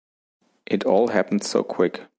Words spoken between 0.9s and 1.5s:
happened